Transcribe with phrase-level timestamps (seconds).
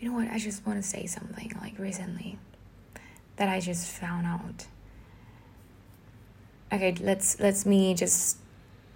[0.00, 0.30] you know what?
[0.30, 2.38] I just want to say something like recently
[3.36, 4.66] that I just found out.
[6.72, 8.38] Okay, let's let's me just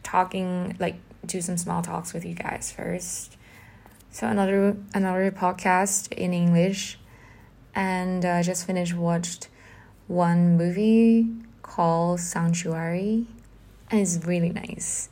[0.03, 0.97] talking like
[1.27, 3.37] do some small talks with you guys first.
[4.11, 6.99] So another another podcast in English,
[7.75, 9.49] and I uh, just finished watched
[10.07, 11.29] one movie
[11.61, 13.27] called Sanctuary,
[13.91, 15.11] and it's really nice.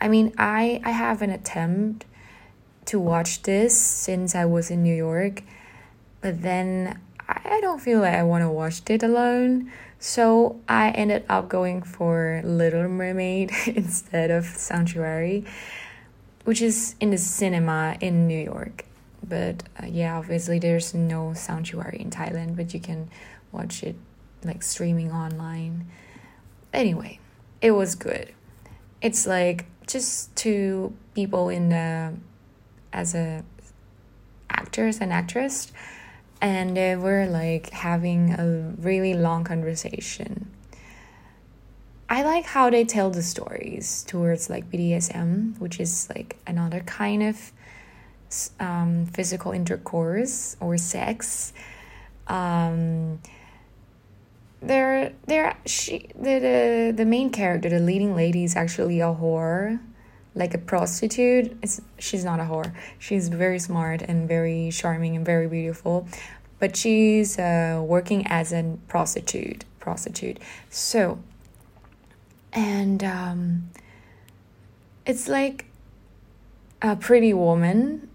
[0.00, 2.06] I mean, I I have an attempt
[2.88, 5.42] to watch this since I was in New York,
[6.22, 6.98] but then
[7.28, 9.70] I don't feel like I want to watch it alone.
[9.98, 15.44] So I ended up going for Little Mermaid instead of Sanctuary,
[16.44, 18.86] which is in the cinema in New York.
[19.26, 23.10] But uh, yeah, obviously there's no Sanctuary in Thailand, but you can
[23.52, 23.96] watch it
[24.44, 25.86] like streaming online.
[26.72, 27.18] Anyway,
[27.60, 28.32] it was good.
[29.02, 32.14] It's like just two people in the
[32.92, 33.44] as a
[34.50, 35.72] actors and actress
[36.40, 40.50] and they were like having a really long conversation.
[42.08, 47.22] I like how they tell the stories towards like bdsm which is like another kind
[47.22, 47.52] of
[48.60, 51.52] um, physical intercourse or sex.
[52.26, 53.20] Um,
[54.60, 59.78] they're they're she the, the the main character the leading lady is actually a whore
[60.38, 61.58] like a prostitute.
[61.62, 62.72] It's, she's not a whore.
[62.98, 66.06] She's very smart and very charming and very beautiful,
[66.60, 69.64] but she's uh, working as a prostitute.
[69.80, 70.38] Prostitute.
[70.70, 71.18] So,
[72.52, 73.70] and um,
[75.04, 75.66] it's like
[76.80, 78.08] a pretty woman.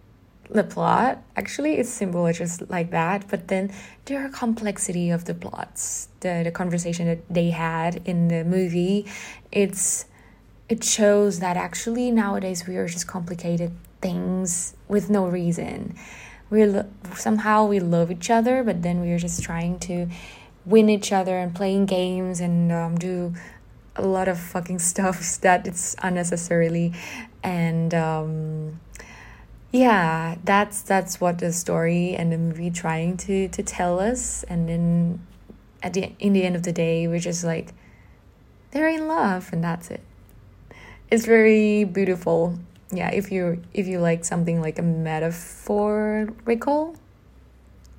[0.49, 3.27] The plot actually it's simple, it's just like that.
[3.27, 3.71] But then
[4.05, 9.07] there are complexity of the plots, the the conversation that they had in the movie.
[9.51, 10.05] It's
[10.69, 15.95] it shows that actually nowadays we are just complicated things with no reason.
[16.49, 20.07] We lo- somehow we love each other, but then we are just trying to
[20.65, 23.33] win each other and playing games and um, do
[23.95, 26.93] a lot of fucking stuff that it's unnecessarily.
[27.43, 28.79] And um,
[29.73, 34.43] yeah that's that's what the story and the movie trying to to tell us.
[34.43, 35.25] And then
[35.81, 37.73] at the in the end of the day we're just like
[38.71, 40.01] they're in love and that's it
[41.13, 42.57] it's very beautiful.
[42.91, 46.95] Yeah if you if you like something like a metaphorical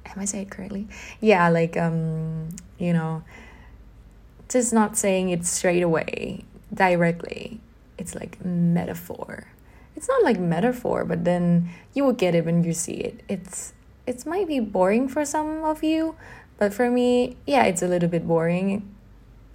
[0.06, 0.88] am i saying it correctly?
[1.20, 2.48] Yeah like um
[2.78, 3.22] you know
[4.48, 7.60] just not saying it straight away directly.
[7.98, 9.46] It's like metaphor.
[9.94, 13.20] It's not like metaphor but then you will get it when you see it.
[13.28, 13.74] It's
[14.06, 16.16] it might be boring for some of you
[16.58, 18.92] but for me yeah it's a little bit boring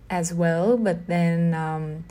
[0.09, 0.77] as well.
[0.77, 2.05] But then um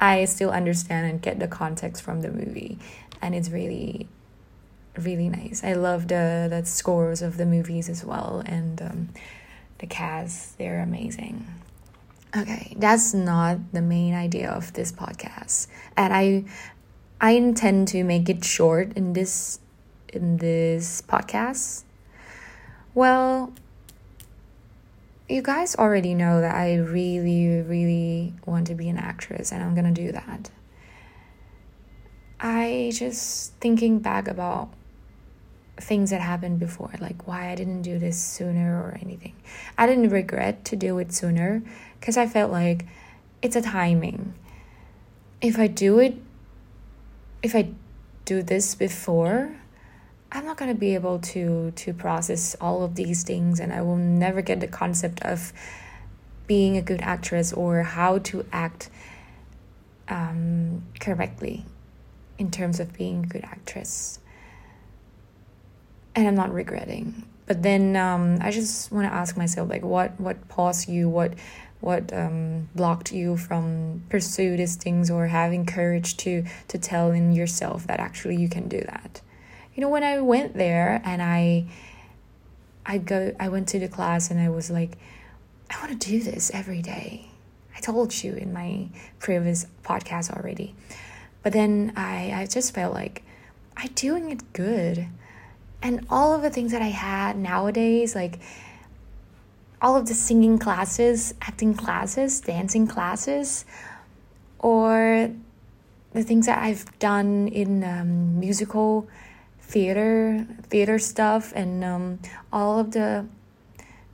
[0.00, 2.78] I still understand and get the context from the movie,
[3.20, 4.08] and it's really,
[4.96, 5.62] really nice.
[5.62, 9.08] I love the the scores of the movies as well, and um,
[9.78, 10.56] the cast.
[10.56, 11.46] They're amazing.
[12.34, 15.66] Okay, that's not the main idea of this podcast,
[15.96, 16.44] and I
[17.20, 19.60] I intend to make it short in this
[20.08, 21.84] in this podcast.
[22.94, 23.52] Well,
[25.30, 29.74] you guys already know that I really, really want to be an actress and I'm
[29.74, 30.50] gonna do that.
[32.40, 34.70] I just thinking back about
[35.76, 39.34] things that happened before, like why I didn't do this sooner or anything.
[39.78, 41.62] I didn't regret to do it sooner
[41.98, 42.86] because I felt like
[43.40, 44.34] it's a timing.
[45.40, 46.16] If I do it,
[47.42, 47.70] if I
[48.24, 49.56] do this before,
[50.32, 53.82] I'm not going to be able to to process all of these things and I
[53.82, 55.52] will never get the concept of
[56.46, 58.90] being a good actress or how to act
[60.08, 61.64] um, correctly
[62.38, 64.18] in terms of being a good actress.
[66.14, 67.24] And I'm not regretting.
[67.46, 71.34] But then um, I just want to ask myself like what what paused you, what
[71.80, 77.32] what um, blocked you from pursue these things or having courage to to tell in
[77.32, 79.20] yourself that actually you can do that
[79.80, 81.64] you know when i went there and i
[82.84, 84.98] i go i went to the class and i was like
[85.70, 87.30] i want to do this every day.
[87.74, 88.88] I told you in my
[89.20, 90.74] previous podcast already.
[91.42, 93.22] But then i i just felt like
[93.74, 95.06] i'm doing it good.
[95.80, 98.38] And all of the things that i had nowadays like
[99.80, 103.64] all of the singing classes acting classes dancing classes
[104.58, 105.30] or
[106.12, 109.08] the things that i've done in um, musical
[109.70, 112.18] theater theater stuff and um,
[112.52, 113.26] all of the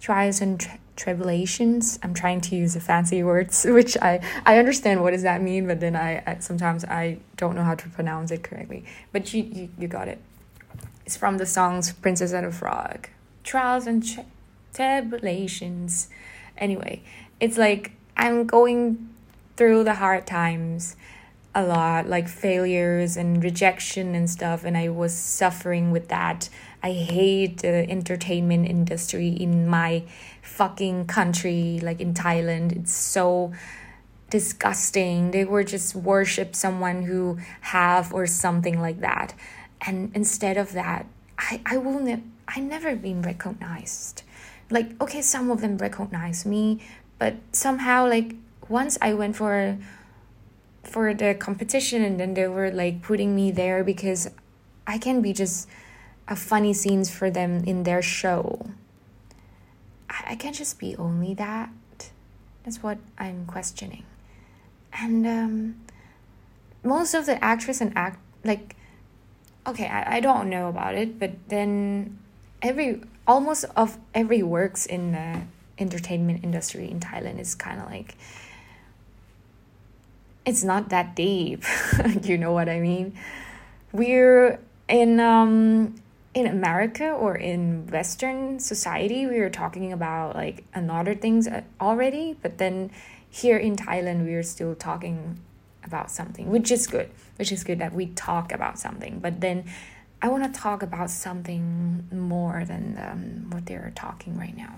[0.00, 5.02] trials and tri- tribulations i'm trying to use the fancy words which i i understand
[5.02, 8.30] what does that mean but then I, I sometimes i don't know how to pronounce
[8.30, 10.20] it correctly but you, you you got it
[11.06, 13.08] It's from the songs Princess and the Frog.
[13.44, 14.26] Trials and ch-
[14.74, 16.08] tribulations.
[16.58, 17.02] Anyway,
[17.40, 19.08] it's like I'm going
[19.56, 20.96] through the hard times
[21.56, 26.50] a lot, like failures and rejection and stuff, and I was suffering with that.
[26.82, 30.04] I hate the entertainment industry in my
[30.42, 32.76] fucking country, like in Thailand.
[32.76, 33.54] It's so
[34.28, 35.30] disgusting.
[35.30, 39.32] They were just worship someone who have or something like that.
[39.80, 41.06] And instead of that,
[41.38, 44.22] I, I will ne- I never been recognized.
[44.68, 46.82] Like, okay, some of them recognize me,
[47.18, 48.34] but somehow like
[48.68, 49.78] once I went for
[50.86, 54.30] for the competition and then they were like putting me there because
[54.86, 55.68] I can be just
[56.28, 58.70] a funny scenes for them in their show.
[60.08, 61.70] I, I can't just be only that.
[62.64, 64.04] That's what I'm questioning.
[64.92, 65.76] And um,
[66.82, 68.76] most of the actress and act like
[69.66, 72.18] okay, I, I don't know about it, but then
[72.62, 75.42] every almost of every works in the
[75.78, 78.14] entertainment industry in Thailand is kind of like
[80.46, 81.64] it's not that deep.
[82.22, 83.18] you know what I mean?
[83.92, 85.96] We're in um
[86.36, 92.36] in America or in Western society, we are talking about like another things uh, already,
[92.42, 92.90] but then
[93.30, 95.40] here in Thailand, we are still talking
[95.82, 99.18] about something, which is good, which is good that we talk about something.
[99.18, 99.64] But then
[100.20, 104.74] I want to talk about something more than um, what they're talking right now.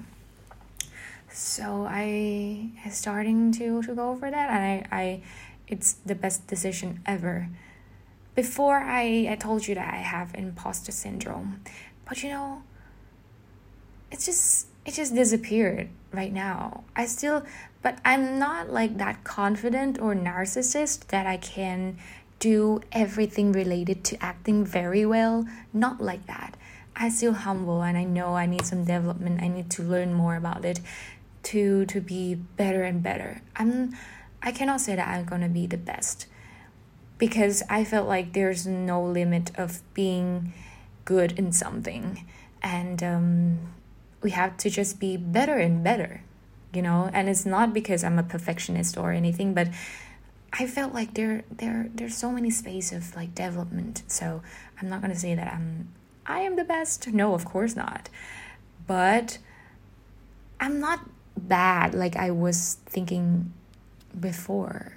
[1.28, 5.22] So I am starting to, to go over that, and I, I
[5.68, 7.48] it's the best decision ever.
[8.34, 11.62] Before I, I told you that I have imposter syndrome,
[12.04, 12.62] but you know,
[14.10, 16.84] it's just it just disappeared right now.
[16.96, 17.44] I still,
[17.82, 21.98] but I'm not like that confident or narcissist that I can
[22.38, 25.46] do everything related to acting very well.
[25.72, 26.56] Not like that.
[26.96, 29.42] I still humble and I know I need some development.
[29.42, 30.80] I need to learn more about it
[31.44, 33.42] to to be better and better.
[33.56, 33.94] I'm
[34.42, 36.26] I cannot say that I'm gonna be the best
[37.18, 40.52] because I felt like there's no limit of being
[41.04, 42.24] good in something,
[42.62, 43.58] and um,
[44.22, 46.22] we have to just be better and better,
[46.72, 47.10] you know.
[47.12, 49.68] And it's not because I'm a perfectionist or anything, but
[50.52, 54.02] I felt like there there there's so many space of like development.
[54.06, 54.42] So
[54.80, 55.88] I'm not gonna say that I'm
[56.26, 57.08] I am the best.
[57.08, 58.08] No, of course not.
[58.86, 59.38] But
[60.60, 61.00] I'm not
[61.36, 63.52] bad like I was thinking
[64.20, 64.94] before.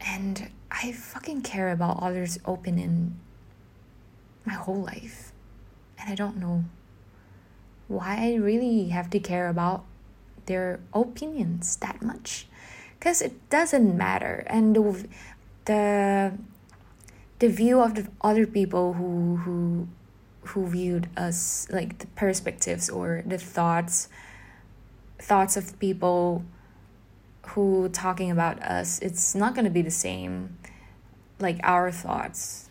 [0.00, 3.18] And I fucking care about others' opinion
[4.44, 5.32] my whole life.
[5.98, 6.64] And I don't know
[7.88, 9.84] why I really have to care about
[10.46, 12.46] their opinions that much.
[12.98, 14.44] Because it doesn't matter.
[14.46, 15.06] And the,
[15.64, 16.32] the
[17.40, 19.88] the view of the other people who who
[20.42, 24.08] who viewed us like the perspectives or the thoughts
[25.18, 26.44] thoughts of people
[27.48, 30.56] who talking about us it's not going to be the same
[31.38, 32.68] like our thoughts.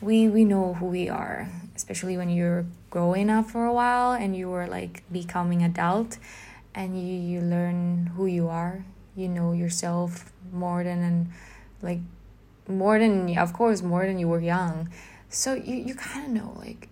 [0.00, 4.36] We we know who we are especially when you're growing up for a while and
[4.36, 6.18] you are like becoming adult
[6.74, 8.84] and you you learn who you are.
[9.16, 11.32] You know yourself more than and
[11.82, 12.00] like
[12.68, 14.90] more than of course more than you were young.
[15.28, 16.88] So you you kind of know like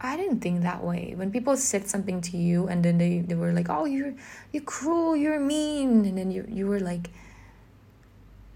[0.00, 1.14] I didn't think that way.
[1.16, 4.14] When people said something to you and then they, they were like, Oh, you're
[4.52, 7.10] you're cruel, you're mean and then you you were like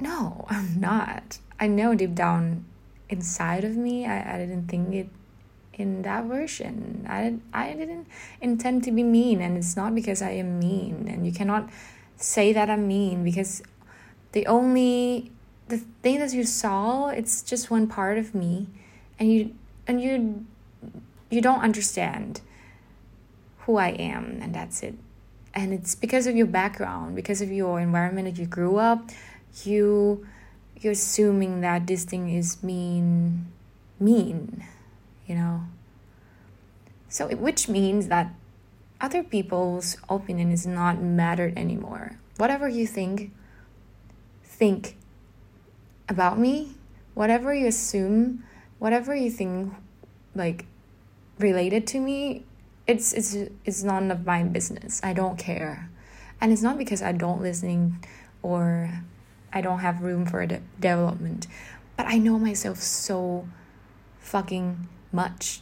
[0.00, 1.38] No, I'm not.
[1.58, 2.64] I know deep down
[3.08, 5.08] inside of me I, I didn't think it
[5.74, 7.06] in that version.
[7.08, 8.06] I I didn't
[8.40, 11.68] intend to be mean and it's not because I am mean and you cannot
[12.16, 13.62] say that I'm mean because
[14.30, 15.32] the only
[15.68, 18.68] the thing that you saw it's just one part of me
[19.18, 19.54] and you
[19.88, 20.46] and you
[21.32, 22.42] you don't understand
[23.60, 24.94] who I am, and that's it.
[25.54, 29.10] And it's because of your background, because of your environment that you grew up,
[29.64, 30.26] you
[30.76, 33.46] you're assuming that this thing is mean
[34.00, 34.64] mean,
[35.26, 35.62] you know.
[37.08, 38.34] So which means that
[39.00, 42.18] other people's opinion is not mattered anymore.
[42.36, 43.32] Whatever you think,
[44.42, 44.96] think
[46.08, 46.74] about me,
[47.14, 48.44] whatever you assume,
[48.78, 49.72] whatever you think
[50.34, 50.66] like
[51.42, 52.44] related to me,
[52.86, 55.00] it's it's it's none of my business.
[55.02, 55.90] I don't care,
[56.40, 58.04] and it's not because I don't listening
[58.42, 58.90] or
[59.52, 61.46] I don't have room for de- development,
[61.96, 63.46] but I know myself so
[64.18, 65.60] fucking much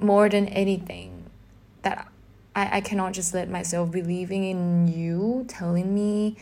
[0.00, 1.30] more than anything
[1.82, 2.08] that
[2.54, 6.36] I, I cannot just let myself believing in you telling me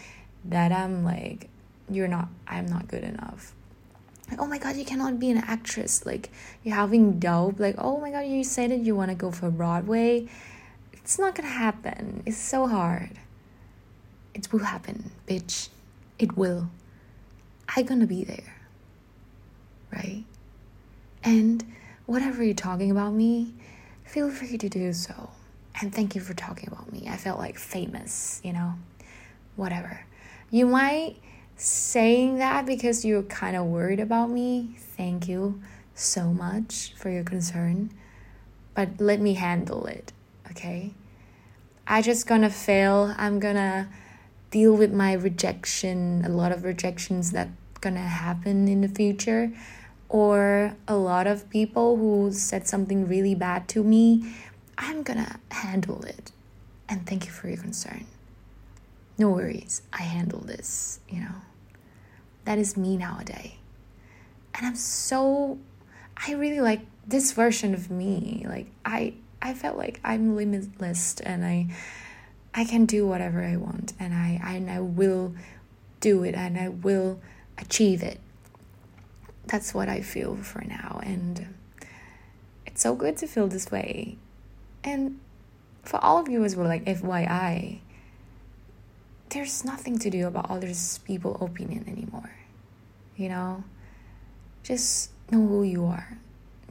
[0.44, 1.48] that I'm like
[1.90, 3.54] you're not I'm not good enough.
[4.32, 6.06] Like oh my god you cannot be an actress.
[6.06, 6.30] Like
[6.62, 7.60] you're having dope.
[7.60, 10.26] Like oh my god you said that you want to go for broadway.
[10.92, 12.22] It's not gonna happen.
[12.24, 13.10] It's so hard.
[14.34, 15.68] It will happen bitch.
[16.18, 16.70] It will.
[17.76, 18.56] I gonna be there.
[19.92, 20.24] Right?
[21.22, 21.64] And
[22.06, 23.52] whatever you're talking about me
[24.04, 25.30] feel free to do so.
[25.80, 27.06] And thank you for talking about me.
[27.08, 28.74] I felt like famous you know?
[29.56, 30.06] Whatever.
[30.50, 31.16] You might
[31.62, 34.74] saying that because you're kind of worried about me.
[34.78, 35.60] Thank you
[35.94, 37.90] so much for your concern.
[38.74, 40.12] But let me handle it,
[40.50, 40.94] okay?
[41.86, 43.14] I just gonna fail.
[43.16, 43.88] I'm gonna
[44.50, 47.48] deal with my rejection, a lot of rejections that
[47.80, 49.52] gonna happen in the future
[50.08, 54.34] or a lot of people who said something really bad to me.
[54.76, 56.32] I'm gonna handle it.
[56.88, 58.06] And thank you for your concern.
[59.16, 59.82] No worries.
[59.92, 61.34] I handle this, you know
[62.44, 63.52] that is me nowadays.
[64.54, 65.58] And I'm so
[66.16, 68.44] I really like this version of me.
[68.48, 71.68] Like I I felt like I'm limitless and I
[72.54, 75.34] I can do whatever I want and I and I will
[76.00, 77.20] do it and I will
[77.58, 78.20] achieve it.
[79.46, 81.54] That's what I feel for now and
[82.66, 84.16] it's so good to feel this way.
[84.84, 85.20] And
[85.82, 87.80] for all of you as well, like FYI,
[89.32, 92.30] there's nothing to do about others people opinion anymore
[93.16, 93.62] you know?
[94.62, 96.18] Just know who you are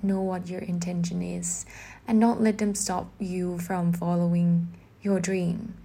[0.03, 1.65] know what your intention is
[2.07, 4.67] and don't let them stop you from following
[5.01, 5.75] your dream.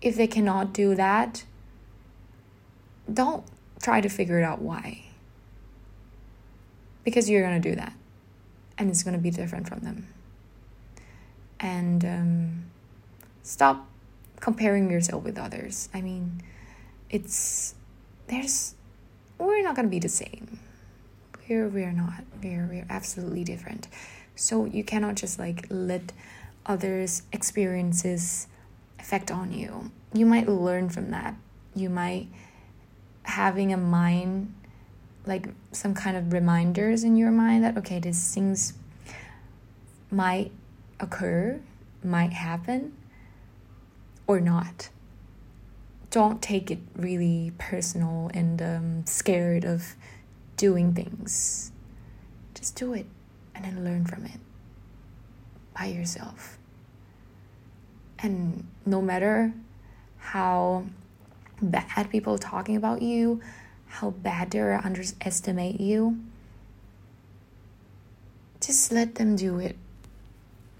[0.00, 1.44] If they cannot do that
[3.12, 3.44] don't
[3.80, 5.04] try to figure it out why.
[7.04, 7.92] Because you're going to do that
[8.78, 10.08] and it's going to be different from them.
[11.60, 12.64] And um,
[13.42, 13.86] stop
[14.40, 15.88] comparing yourself with others.
[15.94, 16.42] I mean,
[17.10, 17.74] it's
[18.28, 18.74] there's
[19.38, 20.58] we're not gonna be the same.
[21.48, 22.24] We're we're not.
[22.42, 23.88] We're we're absolutely different.
[24.34, 26.12] So you cannot just like let
[26.66, 28.48] others' experiences
[28.98, 29.90] affect on you.
[30.12, 31.34] You might learn from that.
[31.74, 32.28] You might
[33.22, 34.54] having a mind
[35.24, 38.74] like some kind of reminders in your mind that okay, these things
[40.10, 40.52] might
[41.00, 41.60] occur,
[42.04, 42.92] might happen
[44.26, 44.90] or not.
[46.10, 49.94] Don't take it really personal and um, scared of
[50.56, 51.72] doing things.
[52.54, 53.06] Just do it
[53.54, 54.40] and then learn from it
[55.78, 56.58] by yourself.
[58.18, 59.52] And no matter
[60.18, 60.86] how
[61.60, 63.40] bad people talking about you,
[63.86, 66.18] how bad they underestimate you,
[68.60, 69.76] just let them do it.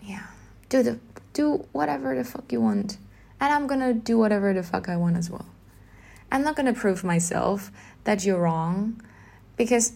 [0.03, 0.27] Yeah.
[0.69, 0.99] Do the
[1.33, 2.97] do whatever the fuck you want
[3.41, 5.47] and I'm gonna do whatever the fuck I want as well.
[6.31, 7.71] I'm not gonna prove myself
[8.05, 9.01] that you're wrong
[9.57, 9.93] because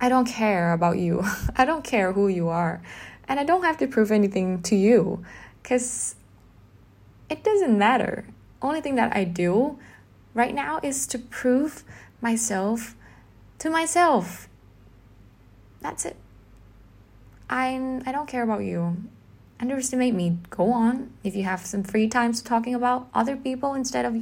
[0.00, 1.24] I don't care about you.
[1.56, 2.82] I don't care who you are.
[3.26, 5.24] And I don't have to prove anything to you
[5.62, 6.14] because
[7.28, 8.26] it doesn't matter.
[8.62, 9.78] Only thing that I do
[10.34, 11.84] right now is to prove
[12.20, 12.94] myself
[13.58, 14.48] to myself.
[15.80, 16.16] That's it.
[17.50, 18.96] I'm I don't care about you
[19.60, 20.38] underestimate me.
[20.50, 21.10] Go on.
[21.24, 24.16] If you have some free times talking about other people instead of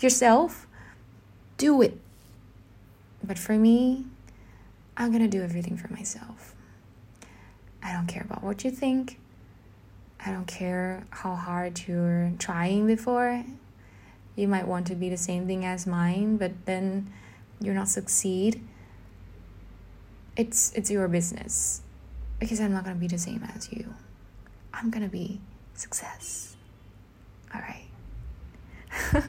[0.00, 0.66] yourself,
[1.56, 1.98] do it.
[3.22, 4.06] But for me,
[4.96, 6.54] I'm gonna do everything for myself.
[7.82, 9.18] I don't care about what you think.
[10.24, 13.44] I don't care how hard you're trying before.
[14.34, 17.12] You might want to be the same thing as mine, but then
[17.60, 18.60] you're not succeed.
[20.36, 21.82] It's it's your business.
[22.40, 23.94] Because I'm not gonna be the same as you.
[24.76, 25.40] I'm gonna be
[25.74, 26.56] success.
[27.54, 27.88] All right.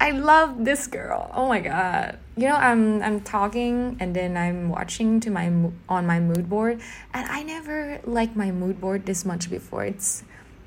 [0.00, 1.30] I love this girl.
[1.34, 2.18] Oh my god.
[2.36, 5.46] You know, I'm I'm talking and then I'm watching to my
[5.88, 6.80] on my mood board
[7.14, 9.84] and I never like my mood board this much before.
[9.84, 10.24] It's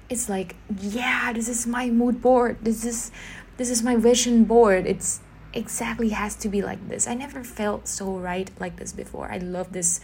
[0.10, 2.58] it's like, yeah, this is my mood board.
[2.62, 3.12] This is
[3.58, 4.88] this is my vision board.
[4.88, 5.20] It's
[5.54, 7.06] exactly has to be like this.
[7.06, 9.30] I never felt so right like this before.
[9.30, 10.00] I love this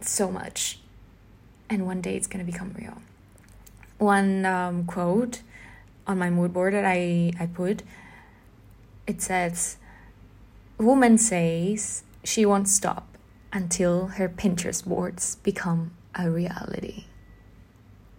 [0.00, 0.80] so much
[1.70, 2.98] and one day it's going to become real.
[3.98, 5.42] One um, quote
[6.06, 7.82] on my mood board that I, I put
[9.06, 9.78] it says,
[10.76, 13.16] Woman says she won't stop
[13.52, 17.06] until her Pinterest boards become a reality.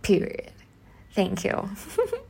[0.01, 0.51] Period.
[1.12, 1.70] Thank you.